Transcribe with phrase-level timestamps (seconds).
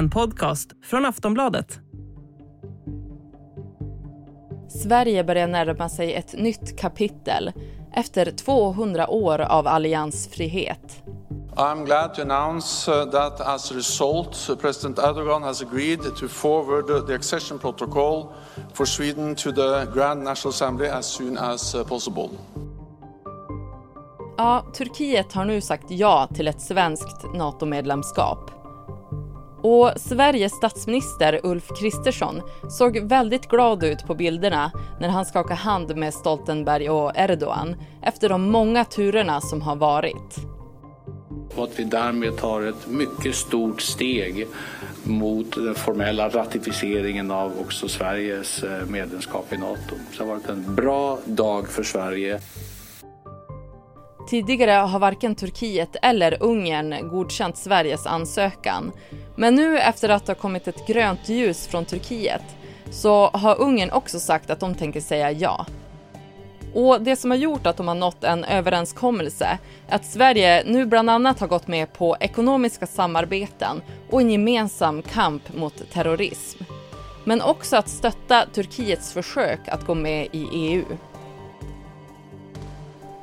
[0.00, 1.78] En podcast från Aftonbladet.
[4.68, 7.52] Sverige börjar närma sig ett nytt kapitel
[7.94, 11.02] efter 200 år av alliansfrihet.
[11.56, 16.28] I'm glad to announce uh, that as a result, uh, President Erdogan has agreed to
[16.28, 18.32] forward the accession protocol
[18.74, 22.28] for Sweden to the Grand National Assembly as soon as uh, possible.
[24.36, 28.59] Ja, Turkiet har nu sagt ja till ett svenskt NATO-medlemskap.
[29.62, 35.96] Och Sveriges statsminister Ulf Kristersson såg väldigt glad ut på bilderna när han skakade hand
[35.96, 40.36] med Stoltenberg och Erdogan efter de många turerna som har varit.
[41.56, 44.46] Och att vi därmed tar ett mycket stort steg
[45.02, 49.94] mot den formella ratificeringen av också Sveriges eh, medlemskap i NATO.
[50.12, 52.40] Så det har varit en bra dag för Sverige.
[54.30, 58.92] Tidigare har varken Turkiet eller Ungern godkänt Sveriges ansökan.
[59.36, 62.42] Men nu efter att det har kommit ett grönt ljus från Turkiet
[62.90, 65.66] så har Ungern också sagt att de tänker säga ja.
[66.74, 70.86] Och det som har gjort att de har nått en överenskommelse är att Sverige nu
[70.86, 76.64] bland annat har gått med på ekonomiska samarbeten och en gemensam kamp mot terrorism.
[77.24, 80.84] Men också att stötta Turkiets försök att gå med i EU.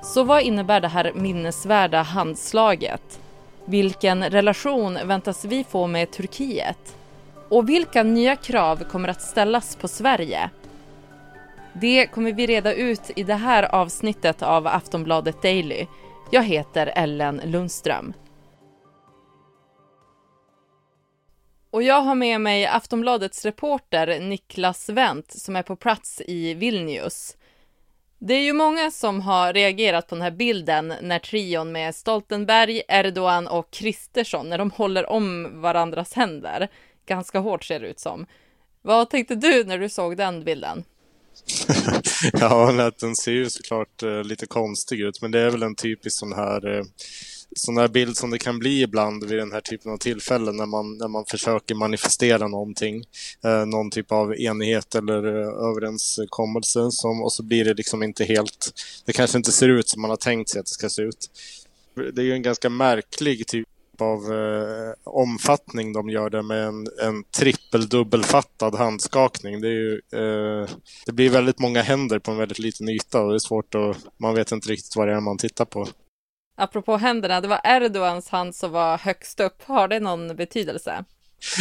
[0.08, 3.20] Så vad innebär det här minnesvärda handslaget?
[3.66, 6.96] Vilken relation väntas vi få med Turkiet?
[7.50, 10.50] Och vilka nya krav kommer att ställas på Sverige?
[11.74, 15.86] Det kommer vi reda ut i det här avsnittet av Aftonbladet Daily.
[16.32, 18.14] Jag heter Ellen Lundström.
[21.72, 27.38] Och jag har med mig Aftonbladets reporter Niklas Wendt som är på plats i Vilnius.
[28.20, 32.82] Det är ju många som har reagerat på den här bilden när trion med Stoltenberg,
[32.88, 36.68] Erdogan och Kristersson, när de håller om varandras händer.
[37.06, 38.26] Ganska hårt ser det ut som.
[38.82, 40.84] Vad tänkte du när du såg den bilden?
[42.34, 46.20] ja, den ser ju såklart eh, lite konstig ut, men det är väl en typisk
[46.20, 46.84] sån här eh,
[47.60, 50.66] sån där bild som det kan bli ibland vid den här typen av tillfällen när
[50.66, 53.04] man, när man försöker manifestera någonting.
[53.44, 58.24] Eh, någon typ av enighet eller eh, överenskommelse som, och så blir det liksom inte
[58.24, 58.74] helt,
[59.06, 61.30] det kanske inte ser ut som man har tänkt sig att det ska se ut.
[62.14, 63.68] Det är ju en ganska märklig typ
[64.02, 69.62] av eh, omfattning de gör det med en, en trippeldubbelfattad handskakning.
[69.62, 70.70] Det, är ju, eh,
[71.06, 73.98] det blir väldigt många händer på en väldigt liten yta och det är svårt att,
[74.18, 75.88] man vet inte riktigt vad det är man tittar på.
[76.60, 79.64] Apropå händerna, det var Erdogans hand som var högst upp.
[79.64, 81.06] Har det någon betydelse?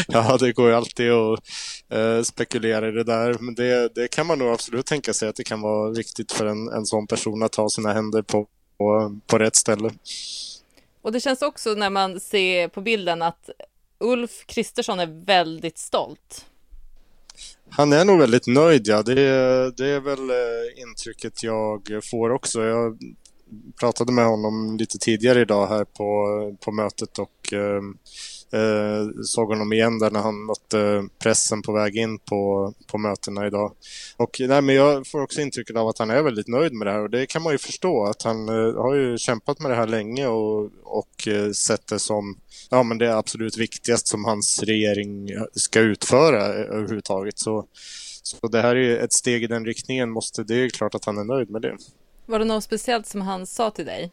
[0.09, 1.41] Ja, det går ju alltid att
[1.89, 3.37] eh, spekulera i det där.
[3.41, 6.47] Men det, det kan man nog absolut tänka sig att det kan vara viktigt för
[6.47, 8.47] en, en sån person att ha sina händer på,
[8.79, 9.91] på, på rätt ställe.
[11.03, 13.51] Och det känns också när man ser på bilden att
[13.99, 16.47] Ulf Kristersson är väldigt stolt.
[17.71, 19.03] Han är nog väldigt nöjd, ja.
[19.03, 19.15] Det,
[19.77, 22.63] det är väl eh, intrycket jag får också.
[22.63, 22.99] Jag
[23.81, 27.83] pratade med honom lite tidigare idag här på, på mötet och eh,
[28.61, 33.47] eh, såg honom igen där när han mötte pressen på väg in på, på mötena
[33.47, 33.73] idag.
[34.17, 36.93] Och nej, men jag får också intrycket av att han är väldigt nöjd med det
[36.93, 39.77] här och det kan man ju förstå att han eh, har ju kämpat med det
[39.77, 42.37] här länge och, och eh, sett det som
[42.71, 47.39] ja, men det absolut viktigast som hans regering ska utföra överhuvudtaget.
[47.39, 47.67] Så,
[48.23, 50.11] så det här är ett steg i den riktningen.
[50.11, 51.77] Måste, det är klart att han är nöjd med det.
[52.27, 54.11] Var det något speciellt som han sa till dig?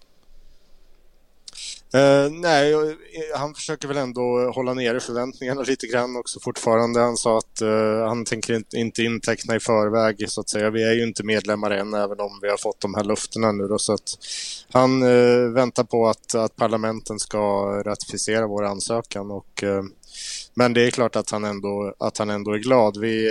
[1.96, 7.00] Uh, nej, eh, han försöker väl ändå hålla nere förväntningarna lite grann också fortfarande.
[7.00, 10.70] Han sa att uh, han tänker inte, inte inteckna i förväg så att säga.
[10.70, 13.68] Vi är ju inte medlemmar än även om vi har fått de här löftena nu
[13.68, 13.80] då.
[13.80, 14.18] Så att
[14.72, 17.40] han uh, väntar på att, att parlamenten ska
[17.86, 19.64] ratificera vår ansökan och
[20.54, 22.98] men det är klart att han ändå, att han ändå är glad.
[22.98, 23.30] Vi,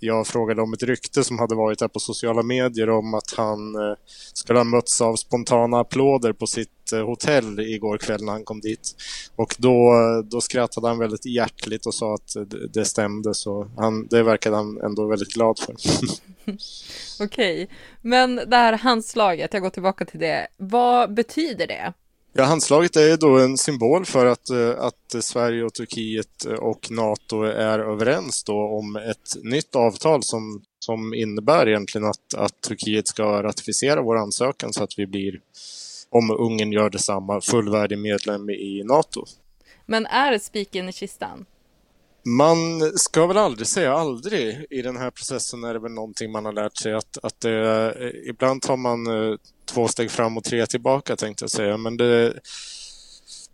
[0.00, 3.74] jag frågade om ett rykte som hade varit där på sociala medier om att han
[3.74, 3.94] eh,
[4.32, 8.60] skulle ha mötts av spontana applåder på sitt eh, hotell igår kväll när han kom
[8.60, 8.96] dit.
[9.36, 12.36] Och då, eh, då skrattade han väldigt hjärtligt och sa att
[12.72, 13.34] det stämde.
[13.34, 15.72] Så han, det verkade han ändå väldigt glad för.
[17.20, 17.66] Okej, okay.
[18.02, 20.46] men det här handslaget, jag går tillbaka till det.
[20.56, 21.92] Vad betyder det?
[22.32, 26.90] Ja, handslaget är då en symbol för att, eh, att Sverige och Turkiet eh, och
[26.90, 33.08] NATO är överens då om ett nytt avtal som, som innebär egentligen att, att Turkiet
[33.08, 35.40] ska ratificera vår ansökan så att vi blir,
[36.10, 39.24] om Ungern gör detsamma, fullvärdig medlem i NATO.
[39.86, 41.46] Men är det spiken i kistan?
[42.24, 44.66] Man ska väl aldrig säga aldrig.
[44.70, 47.94] I den här processen är det väl någonting man har lärt sig att, att det,
[48.00, 49.06] eh, ibland tar man
[49.70, 51.76] två steg fram och tre tillbaka tänkte jag säga.
[51.76, 52.40] Men det,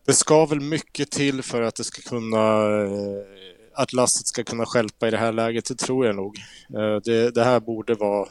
[0.07, 4.67] det ska väl mycket till för att det ska kunna eh, att lasset ska kunna
[4.67, 6.39] skälpa i det här läget, det tror jag nog.
[6.75, 8.29] Eh, det, det här borde vara,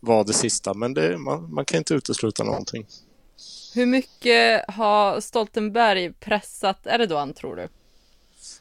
[0.00, 2.86] vara det sista, men det, man, man kan inte utesluta någonting.
[3.74, 7.68] Hur mycket har Stoltenberg pressat Erdogan tror du?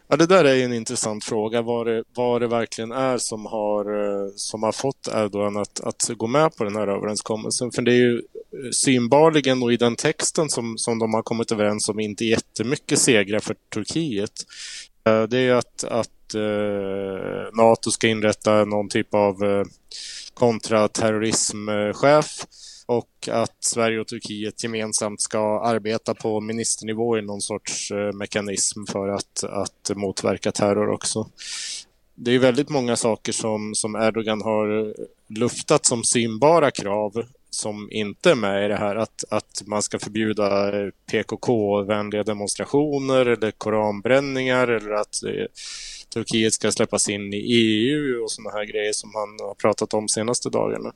[0.08, 3.86] Ja, det där är en intressant fråga, vad det, vad det verkligen är som har,
[3.86, 7.72] eh, som har fått Erdogan att, att gå med på den här överenskommelsen.
[7.72, 8.22] För det är ju eh,
[8.72, 13.40] synbarligen och i den texten som, som de har kommit överens om inte jättemycket segrar
[13.40, 14.46] för Turkiet.
[15.08, 16.10] Eh, det är att, att
[17.54, 19.66] NATO ska inrätta någon typ av
[20.34, 22.46] kontraterrorismchef
[22.86, 28.86] och att Sverige och Turkiet gemensamt ska arbeta på ministernivå i någon sorts eh, mekanism
[28.86, 31.30] för att, att motverka terror också.
[32.16, 34.94] Det är väldigt många saker som, som Erdogan har
[35.28, 38.96] luftat som synbara krav som inte är med i det här.
[38.96, 40.72] Att, att man ska förbjuda
[41.12, 45.46] PKK-vänliga demonstrationer eller koranbränningar eller att eh,
[46.14, 50.08] Turkiet ska släppas in i EU och sådana här grejer som han har pratat om
[50.08, 50.94] senaste dagarna.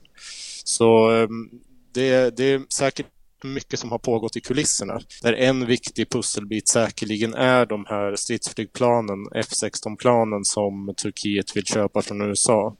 [0.64, 1.50] Så ehm,
[1.92, 3.06] det, det är säkert
[3.44, 5.00] mycket som har pågått i kulisserna.
[5.22, 12.22] Där en viktig pusselbit säkerligen är de här stridsflygplanen, F16-planen som Turkiet vill köpa från
[12.22, 12.76] USA.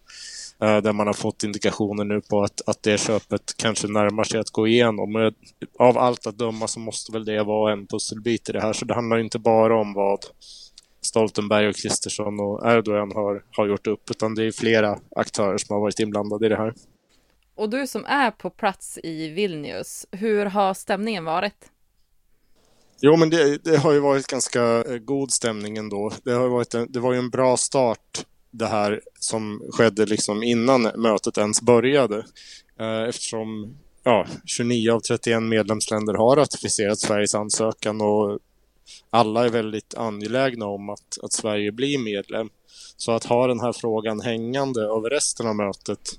[0.62, 4.40] Eh, där man har fått indikationer nu på att, att det köpet kanske närmar sig
[4.40, 5.32] att gå igenom.
[5.78, 8.72] Av allt att döma så måste väl det vara en pusselbit i det här.
[8.72, 10.18] Så det handlar inte bara om vad
[11.00, 15.74] Stoltenberg och Kristersson och Erdogan har, har gjort upp, utan det är flera aktörer som
[15.74, 16.74] har varit inblandade i det här.
[17.58, 21.70] Och du som är på plats i Vilnius, hur har stämningen varit?
[23.00, 26.12] Jo, men det, det har ju varit ganska eh, god stämning ändå.
[26.24, 30.42] Det, har varit en, det var ju en bra start det här som skedde liksom
[30.42, 32.16] innan mötet ens började.
[32.80, 38.38] Eh, eftersom ja, 29 av 31 medlemsländer har ratificerat Sveriges ansökan och
[39.10, 42.48] alla är väldigt angelägna om att, att Sverige blir medlem.
[42.96, 46.18] Så att ha den här frågan hängande över resten av mötet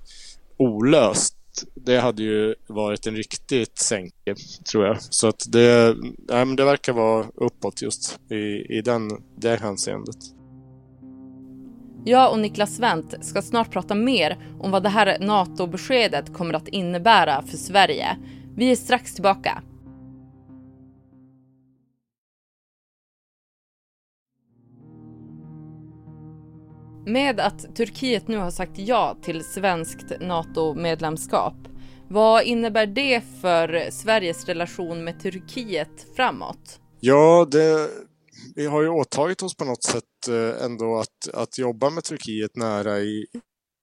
[0.60, 1.36] olöst
[1.76, 4.36] det hade ju varit en riktigt sänke,
[4.72, 5.02] tror jag.
[5.02, 10.18] Så att det, nej, men det verkar vara uppåt just i, i den, det hänseendet.
[12.06, 16.68] Jag och Niklas Wendt ska snart prata mer om vad det här NATO-beskedet kommer att
[16.68, 18.18] innebära för Sverige.
[18.56, 19.64] Vi är strax tillbaka.
[27.06, 31.54] Med att Turkiet nu har sagt ja till svenskt NATO-medlemskap,
[32.10, 36.80] vad innebär det för Sveriges relation med Turkiet framåt?
[37.00, 37.90] Ja, det,
[38.56, 42.56] vi har ju åtagit oss på något sätt eh, ändå att, att jobba med Turkiet
[42.56, 43.26] nära i,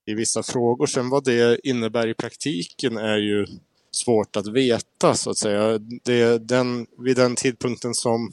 [0.06, 0.86] i vissa frågor.
[0.86, 3.46] Sen vad det innebär i praktiken är ju
[3.90, 5.78] svårt att veta så att säga.
[5.78, 8.32] Det, den, vid den tidpunkten som,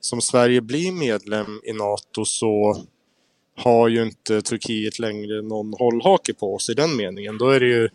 [0.00, 2.82] som Sverige blir medlem i NATO så
[3.56, 7.38] har ju inte Turkiet längre någon hållhake på oss i den meningen.
[7.38, 7.88] Då är det ju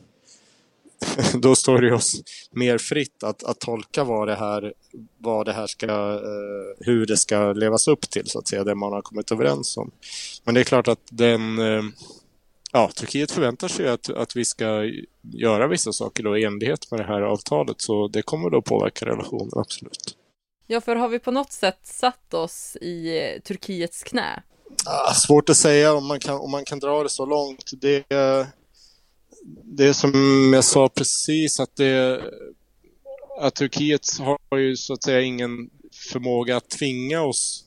[1.41, 2.21] då står det oss
[2.51, 4.73] mer fritt att, att tolka vad det här,
[5.17, 8.75] vad det här ska, eh, hur det ska levas upp till så att säga, det
[8.75, 9.91] man har kommit överens om.
[10.43, 11.83] Men det är klart att den, eh,
[12.71, 14.91] ja, Turkiet förväntar sig att, att vi ska
[15.21, 19.05] göra vissa saker då i enlighet med det här avtalet, så det kommer då påverka
[19.05, 20.17] relationen, absolut.
[20.67, 24.43] Ja, för har vi på något sätt satt oss i Turkiets knä?
[24.85, 27.71] Ah, svårt att säga om man kan, om man kan dra det så långt.
[27.81, 28.05] Det,
[29.63, 30.11] det är som
[30.53, 32.21] jag sa precis att det
[33.39, 35.69] att Turkiet har ju så att säga ingen
[36.11, 37.65] förmåga att tvinga oss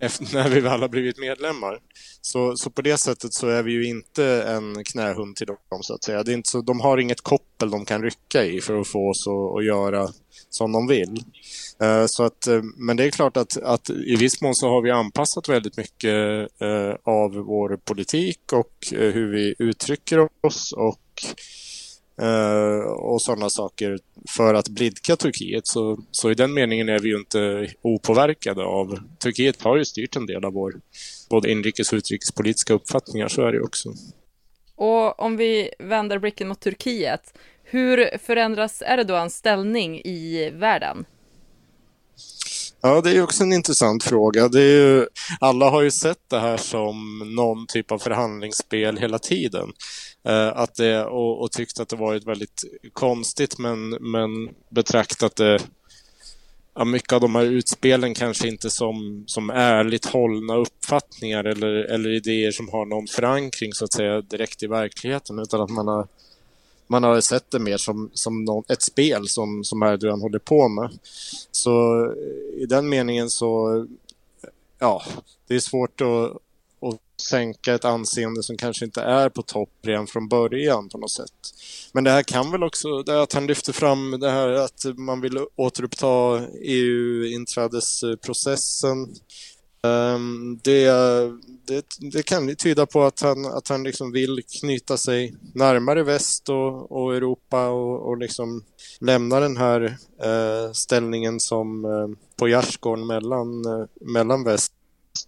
[0.00, 1.78] efter, när vi väl har blivit medlemmar.
[2.20, 5.94] Så, så på det sättet så är vi ju inte en knähund till dem så
[5.94, 6.22] att säga.
[6.22, 9.10] Det är inte så, de har inget koppel de kan rycka i för att få
[9.10, 10.08] oss att, att göra
[10.50, 11.22] som de vill.
[11.82, 14.82] Uh, så att, uh, men det är klart att, att i viss mån så har
[14.82, 16.14] vi anpassat väldigt mycket
[16.62, 21.00] uh, av vår politik och hur vi uttrycker oss och
[22.20, 23.98] Eh, och sådana saker
[24.36, 25.66] för att blidka Turkiet.
[25.66, 28.98] Så, så i den meningen är vi ju inte opåverkade av...
[29.18, 30.74] Turkiet har ju styrt en del av vår
[31.30, 33.88] både inrikes och utrikespolitiska uppfattningar, så är det också.
[34.76, 41.04] Och om vi vänder blicken mot Turkiet, hur förändras Erdogans ställning i världen?
[42.88, 44.48] Ja, det är också en intressant fråga.
[44.48, 45.06] Det är ju,
[45.40, 49.72] alla har ju sett det här som någon typ av förhandlingsspel hela tiden.
[50.24, 54.30] Eh, att det, och, och tyckt att det varit väldigt konstigt men, men
[54.70, 55.58] betraktat det
[56.74, 62.10] ja, mycket av de här utspelen kanske inte som, som ärligt hållna uppfattningar eller, eller
[62.10, 66.06] idéer som har någon förankring så att säga direkt i verkligheten utan att man har
[66.88, 70.68] man har sett det mer som, som någon, ett spel som, som Erdogan håller på
[70.68, 70.98] med.
[71.50, 73.86] Så eh, i den meningen så,
[74.78, 75.02] ja,
[75.46, 76.30] det är svårt att,
[76.88, 81.10] att sänka ett anseende som kanske inte är på topp redan från början på något
[81.10, 81.32] sätt.
[81.92, 85.20] Men det här kan väl också, det att han lyfter fram det här att man
[85.20, 89.14] vill återuppta EU-inträdesprocessen.
[89.82, 90.90] Ehm, det,
[91.66, 96.48] det, det, kan tyda på att han, att han liksom vill knyta sig närmare väst
[96.48, 98.64] och, och Europa och, och liksom
[99.00, 104.72] lämna den här eh, ställningen som eh, på gärdsgården mellan, eh, mellan väst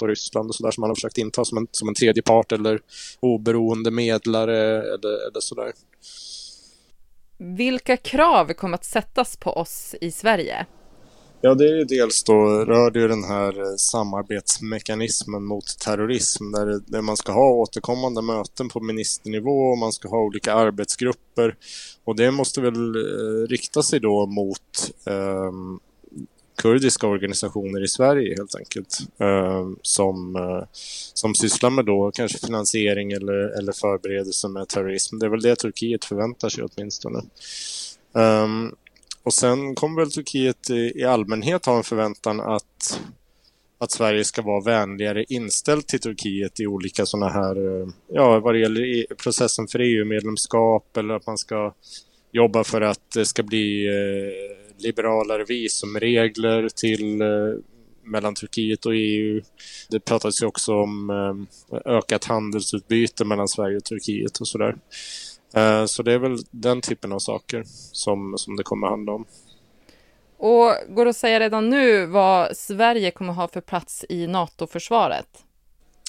[0.01, 2.53] och Ryssland och sådär som han har försökt inta som en, som en tredje part
[2.53, 2.81] eller
[3.21, 5.73] oberoende medlare eller, eller sådär.
[7.39, 10.67] Vilka krav kommer att sättas på oss i Sverige?
[11.43, 16.53] Ja, det är ju dels då rör det ju den här eh, samarbetsmekanismen mot terrorism
[16.53, 21.57] där, där man ska ha återkommande möten på ministernivå och man ska ha olika arbetsgrupper
[22.05, 25.53] och det måste väl eh, rikta sig då mot eh,
[26.57, 30.67] kurdiska organisationer i Sverige helt enkelt eh, som, eh,
[31.15, 35.19] som sysslar med då kanske finansiering eller, eller förberedelse med terrorism.
[35.19, 37.23] Det är väl det Turkiet förväntar sig åtminstone.
[38.13, 38.75] Um,
[39.23, 43.01] och sen kommer väl Turkiet i, i allmänhet ha en förväntan att
[43.83, 48.55] att Sverige ska vara vänligare inställt till Turkiet i olika sådana här, eh, ja vad
[48.55, 51.75] det gäller processen för EU-medlemskap eller att man ska
[52.33, 57.29] jobba för att det ska bli eh, liberalare visumregler till eh,
[58.05, 59.43] mellan Turkiet och EU.
[59.89, 64.77] Det pratas ju också om eh, ökat handelsutbyte mellan Sverige och Turkiet och sådär.
[65.55, 69.25] Eh, så det är väl den typen av saker som, som det kommer handla om.
[70.39, 75.27] Och går det att säga redan nu vad Sverige kommer ha för plats i NATO-försvaret?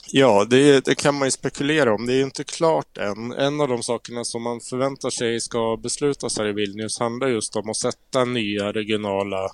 [0.08, 2.06] Ja, det, det, kan man ju spekulera om.
[2.06, 3.32] Det är inte klart än.
[3.32, 7.56] En av de sakerna som man förväntar sig ska beslutas här i Vilnius handlar just
[7.56, 9.50] om att sätta nya regionala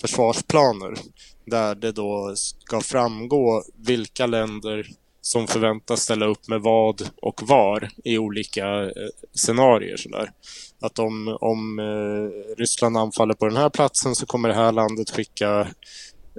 [0.00, 0.94] försvarsplaner.
[1.44, 4.86] Där det då ska framgå vilka länder
[5.22, 8.90] som förväntas ställa upp med vad och var i olika eh,
[9.34, 9.96] scenarier.
[9.96, 10.32] Sådär.
[10.80, 15.10] Att om, om eh, Ryssland anfaller på den här platsen så kommer det här landet
[15.10, 15.68] skicka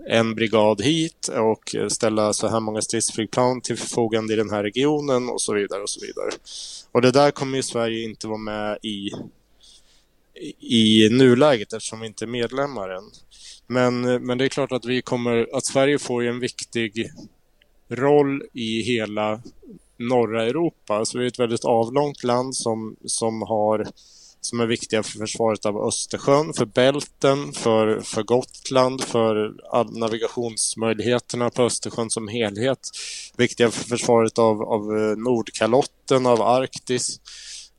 [0.07, 4.63] en brigad hit och eh, ställa så här många stridsflygplan till förfogande i den här
[4.63, 6.29] regionen och så vidare och så vidare.
[6.91, 9.11] Och det där kommer ju Sverige inte vara med i
[10.59, 13.03] i nuläget eftersom vi inte är medlemmar än.
[13.67, 17.11] Men, eh, men det är klart att vi kommer, att Sverige får en viktig
[17.95, 19.41] roll i hela
[19.99, 21.05] norra Europa.
[21.05, 23.87] Så vi är ett väldigt avlångt land som, som har
[24.45, 29.53] som är viktiga för försvaret av Östersjön, för bälten, för, för Gotland, för
[29.99, 32.79] navigationsmöjligheterna på Östersjön som helhet.
[33.37, 37.19] Viktiga för försvaret av, av eh, Nordkalotten, av Arktis.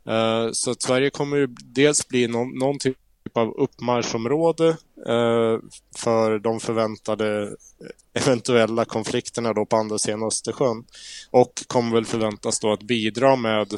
[0.08, 4.68] Eh, så att Sverige kommer ju dels bli någon, någon typ Typ av uppmarschområde
[5.06, 5.58] eh,
[5.96, 10.84] för de förväntade eh, eventuella konflikterna då på andra sidan Östersjön.
[11.30, 13.74] Och kommer väl förväntas då att bidra med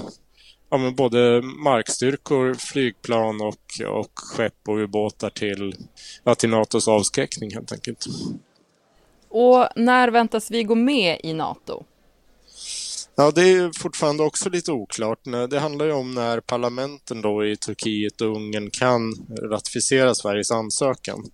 [0.71, 5.75] ja, men både markstyrkor, flygplan och, och skepp och ubåtar till,
[6.25, 8.07] ja, till NATOs avskräckning helt enkelt.
[9.29, 11.85] Och när väntas vi gå med i NATO?
[13.19, 15.19] Ja, det är fortfarande också lite oklart.
[15.51, 21.25] Det handlar ju om när parlamenten då i Turkiet och Ungern kan ratificera Sveriges ansökan.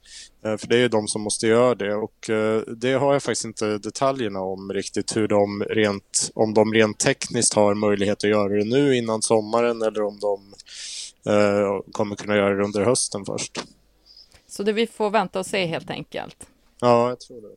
[0.44, 3.22] Eh, för det är ju de som måste göra det och eh, det har jag
[3.22, 8.30] faktiskt inte detaljerna om riktigt hur de rent, om de rent tekniskt har möjlighet att
[8.30, 10.54] göra det nu innan sommaren eller om de
[11.32, 13.62] eh, kommer kunna göra det under hösten först.
[14.48, 16.46] Så det vi får vänta och se helt enkelt?
[16.80, 17.56] Ja, jag tror det.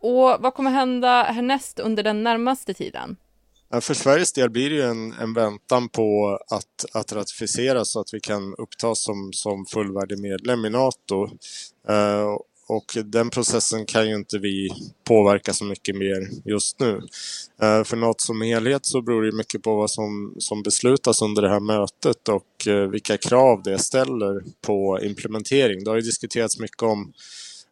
[0.00, 3.16] Och vad kommer hända härnäst under den närmaste tiden?
[3.80, 8.14] För Sveriges del blir det ju en, en väntan på att, att ratificera så att
[8.14, 11.24] vi kan upptas som, som fullvärdig medlem i NATO.
[11.88, 12.36] Eh,
[12.68, 14.68] och den processen kan ju inte vi
[15.04, 17.00] påverka så mycket mer just nu.
[17.62, 21.42] Eh, för något som helhet så beror det mycket på vad som, som beslutas under
[21.42, 25.84] det här mötet och eh, vilka krav det ställer på implementering.
[25.84, 27.12] Det har ju diskuterats mycket om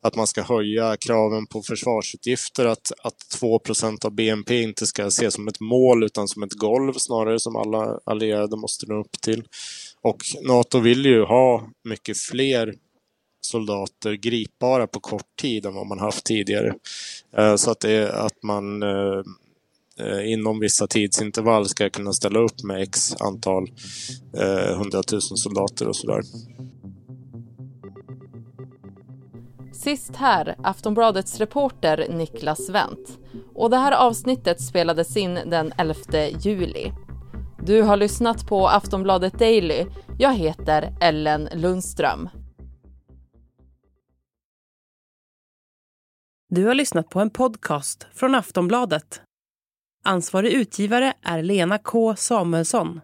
[0.05, 5.35] att man ska höja kraven på försvarsutgifter, att, att 2% av BNP inte ska ses
[5.35, 9.45] som ett mål utan som ett golv snarare som alla allierade måste nå upp till.
[10.03, 12.75] Och NATO vill ju ha mycket fler
[13.41, 16.75] soldater gripbara på kort tid än vad man haft tidigare.
[17.37, 19.23] Eh, så att, det, att man eh,
[19.99, 23.71] eh, inom vissa tidsintervall ska kunna ställa upp med x antal
[24.77, 26.23] hundratusen soldater och sådär.
[29.75, 33.19] Sist här Aftonbladets reporter Niklas Wendt.
[33.55, 35.95] Och det här avsnittet spelades in den 11
[36.41, 36.93] juli.
[37.63, 39.87] Du har lyssnat på Aftonbladet Daily.
[40.19, 42.29] Jag heter Ellen Lundström.
[46.49, 49.23] Du har lyssnat på en podcast från Aftonbladet.
[50.05, 53.01] Ansvarig utgivare är Lena K Samuelsson.